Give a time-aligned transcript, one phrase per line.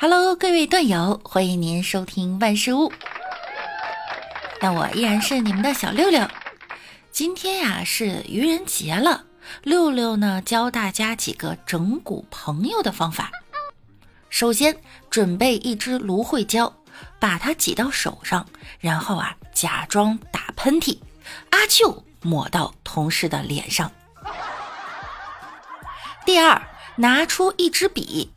[0.00, 2.92] Hello，各位段友，欢迎您收听万事屋。
[4.60, 6.24] 那我依然是你们的小六六。
[7.10, 9.24] 今天呀是愚人节了，
[9.64, 13.32] 六六呢教大家几个整蛊朋友的方法。
[14.30, 14.80] 首先
[15.10, 16.72] 准备一支芦荟胶，
[17.18, 18.46] 把它挤到手上，
[18.78, 20.96] 然后啊假装打喷嚏，
[21.50, 23.90] 阿啾抹到同事的脸上。
[26.24, 26.62] 第二，
[26.94, 28.32] 拿出一支笔。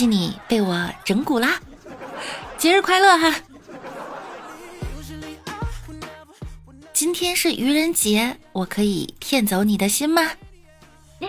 [0.00, 1.60] 恭喜你被我整蛊啦！
[2.56, 3.34] 节日快乐哈！
[6.94, 10.22] 今天是愚人节，我可以骗走你的心吗？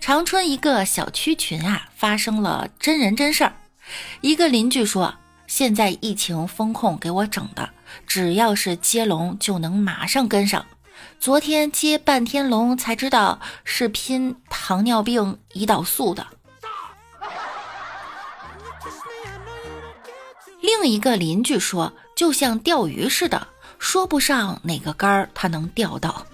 [0.00, 3.52] 长春一个小区群啊，发生了真人真事儿。
[4.20, 5.14] 一个邻居说，
[5.46, 7.70] 现在疫情风控给我整的，
[8.04, 10.66] 只要是接龙就能马上跟上。
[11.22, 16.26] 昨天接半天龙才知道是拼糖尿病胰岛素的。
[20.60, 23.46] 另一个邻居说，就像钓鱼似的，
[23.78, 26.26] 说不上哪个杆儿他能钓到。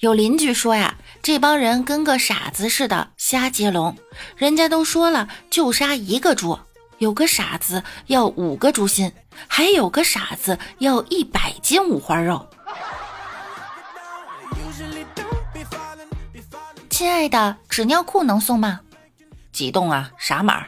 [0.00, 3.96] 有邻居说呀，这帮人跟个傻子似的瞎接龙，
[4.34, 6.58] 人家都说了就杀一个猪，
[6.98, 9.12] 有个傻子要五个猪心，
[9.46, 12.44] 还有个傻子要一百斤五花肉。
[17.00, 18.80] 亲爱的，纸尿裤能送吗？
[19.52, 20.10] 几栋啊？
[20.18, 20.66] 啥码？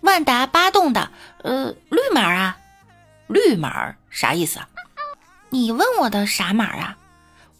[0.00, 1.08] 万达八栋的。
[1.44, 2.58] 呃，绿码啊？
[3.28, 4.58] 绿码啥意思？
[5.48, 6.96] 你问我的啥码啊？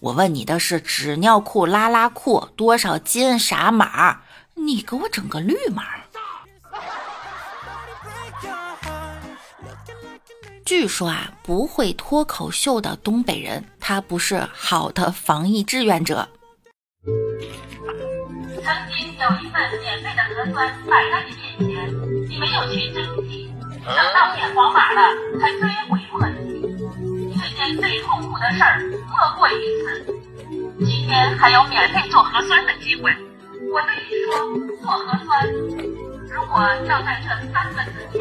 [0.01, 3.39] 我问你的是纸尿裤、拉拉裤多少斤？
[3.39, 4.23] 啥码？
[4.55, 5.85] 你给我整个绿码？
[10.65, 16.29] 据说啊，不会脱口秀的东北人，他不是好的防疫志愿者。
[18.63, 21.89] 曾经有一份免费的核酸摆在你面前，
[22.29, 23.49] 你没有去争取，
[23.85, 25.01] 等到变黄码了
[25.41, 26.61] 才追悔莫及。
[27.39, 30.05] 世间最痛苦的事儿莫过于此。
[30.85, 33.11] 今天还有免费做核酸的机会，
[33.73, 34.33] 我对你说，
[34.83, 35.47] 做核酸，
[36.31, 38.21] 如果要在这三个字前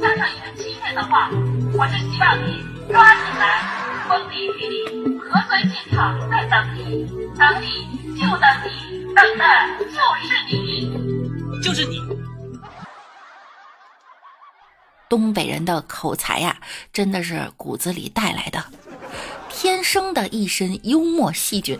[0.00, 1.28] 加上一个欺骗的话，
[1.74, 3.62] 我就希望你抓紧来，
[4.08, 7.06] 风里雨里，核酸现场在等你，
[7.38, 8.99] 等你就等你。
[9.14, 9.44] 等的
[9.86, 12.00] 就是你，就是你。
[15.08, 16.60] 东北人的口才呀，
[16.92, 18.64] 真的是骨子里带来的，
[19.48, 21.78] 天生的一身幽默细菌。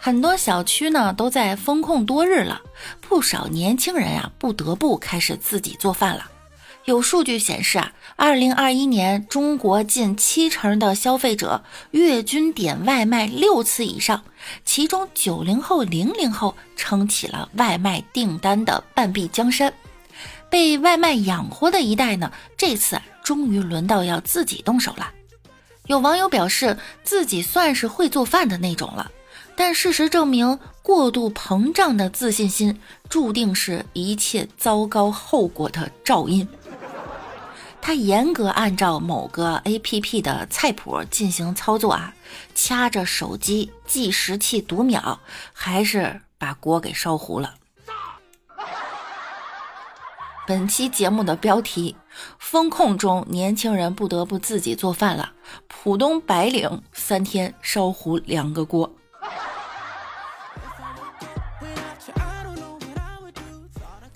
[0.00, 2.60] 很多小区呢都在封控多日了，
[3.00, 6.30] 不少年轻人啊不得不开始自己做饭了。
[6.84, 11.62] 有数据显示啊，二零二一年中国近七成的消费者
[11.92, 14.24] 月均点外卖六次以上，
[14.64, 19.72] 其中九零后、零零后撑起了外卖订单的半壁江山。
[20.50, 25.08] 被外卖养活的一代呢，这次终于轮到要自己动手了。
[25.86, 29.10] 有网友表示自己算是会做饭的那种了，
[29.54, 36.46] 但事实证明，过度膨胀的自信心注定是一切糟糕后果的肇因。
[37.84, 42.14] 他严格按照某个 A P P 的菜谱进行操作啊，
[42.54, 45.18] 掐着手机计时器读秒，
[45.52, 47.56] 还是把锅给烧糊了。
[50.46, 51.96] 本期节目的标题：
[52.38, 55.32] 风控中年轻人不得不自己做饭了。
[55.66, 58.94] 浦东白领三天烧糊两个锅。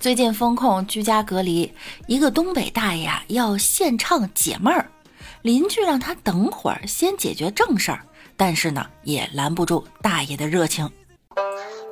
[0.06, 1.72] 最近风控居家隔离，
[2.06, 4.88] 一个东北大爷啊要献唱解闷儿，
[5.42, 8.04] 邻居让他等会儿先解决正事儿，
[8.36, 10.88] 但是呢也拦不住大爷的热情。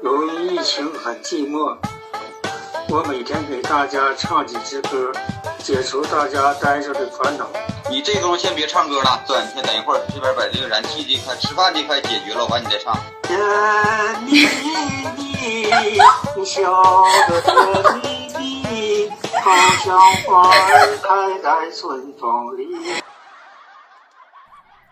[0.04, 1.76] 由于疫情很寂寞，
[2.94, 5.10] 我每天给大家唱几支歌，
[5.58, 7.44] 解除大家呆着的烦恼。
[7.90, 12.96] 你这功夫先别唱歌了，暂先等一会儿，这边把这个燃气这块、吃饭这块解决了，完你再唱。
[14.24, 14.46] 你
[15.16, 15.98] 你
[16.36, 16.62] 你笑
[17.26, 19.10] 得多迷迷，
[19.42, 22.68] 好像花儿开在春风里。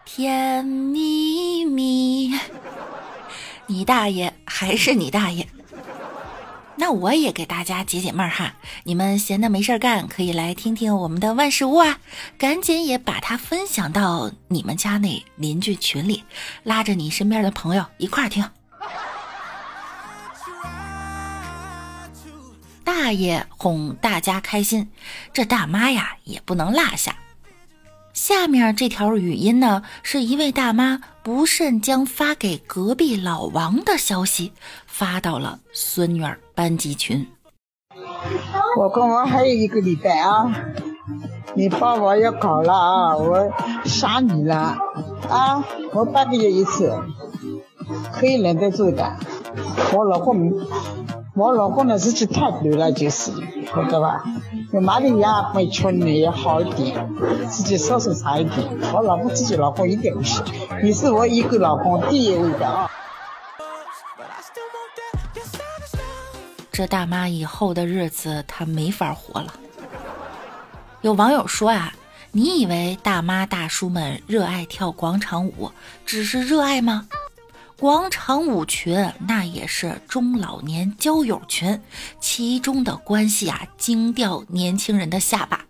[0.05, 2.33] 甜蜜蜜，
[3.67, 5.47] 你大爷还是你大爷。
[6.83, 12.01] 那我也给大家解解闷儿哈，你们闲的没事儿干，可以来听听我们的万事屋啊，
[12.37, 16.25] 赶紧也把它分享到你们家那邻居群里，
[16.65, 18.45] 拉着你身边的朋友一块儿听。
[22.83, 24.91] 大爷哄大家开心，
[25.33, 27.15] 这大妈呀也不能落下。
[28.13, 34.53] 下面这条语音呢，是一位大妈不慎将发给隔壁老王的消息
[34.87, 37.27] 发到了孙女儿班级群。
[38.79, 40.55] 我跟我还有一个礼拜啊，
[41.55, 43.51] 你爸爸要考了啊，我
[43.85, 44.77] 杀你了
[45.29, 45.65] 啊！
[45.93, 46.93] 我半个月一次，
[48.13, 49.17] 可以忍得住的。
[49.95, 50.53] 我老公，
[51.35, 53.33] 我老公呢，自己太短了，就是，
[53.67, 54.23] 晓得吧？
[54.71, 57.09] 你妈的牙没穷的也好一点，
[57.49, 58.69] 自己稍稍差一点。
[58.93, 60.45] 我老公自己老公一点不行，
[60.83, 62.91] 你是我一个老公第一位的啊。
[66.71, 69.55] 这大妈以后的日子她没法活了。
[71.01, 71.95] 有网友说啊，
[72.33, 75.71] 你以为大妈大叔们热爱跳广场舞
[76.05, 77.09] 只是热爱吗？
[77.83, 78.95] 广场舞群
[79.27, 81.81] 那也是中老年交友群，
[82.21, 85.65] 其中的关系啊惊掉年轻人的下巴。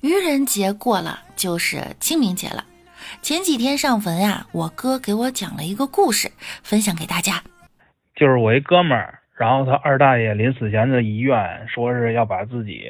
[0.00, 2.64] 愚人节过了，就是清明节了。
[3.20, 6.30] 前几天上坟呀，我哥给我讲了一个故事，
[6.62, 7.42] 分享给大家。
[8.14, 12.84] 就是我一哥们儿，然后他二大爷临死前的遗愿，说是要把自己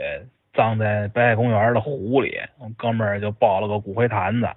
[0.60, 2.38] 葬在北海公园的湖里。
[2.58, 4.48] 我哥们儿就抱了个骨灰坛子，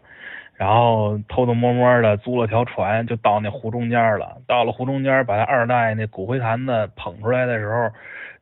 [0.58, 4.42] 然后偷偷摸摸的租了条船，就到那湖中间了。
[4.46, 7.90] 到了湖中间，把他二大爷那骨灰坛子捧出来的时候。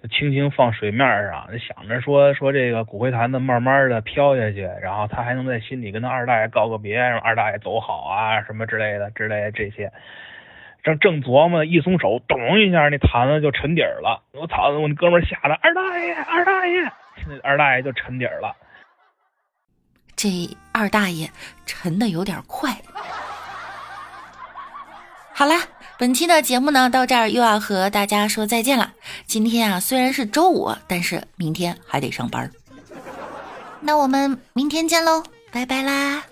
[0.09, 9.91] 轻轻放水面上，就想着说说这个骨灰坛子慢慢的飘下去，然后他还能在心里跟他二大爷告个别，二大爷走好啊什么之类的之类的这些。
[10.81, 14.23] 正正琢磨，一松手，咚一下，那坛子就沉底儿了。
[14.33, 14.69] 我操！
[14.71, 16.81] 我那哥们儿吓得二大爷，二大爷，
[17.43, 18.55] 二大爷就沉底儿了。
[20.15, 21.31] 这二大爷
[21.65, 22.75] 沉的有点快。
[25.33, 25.61] 好啦。
[25.97, 28.91] 本期的节目呢，到这儿又要和大家说再见了。
[29.27, 32.51] 今天啊，虽然是周五，但是明天还得上班。
[33.81, 35.21] 那我们明天见喽，
[35.51, 36.23] 拜拜啦！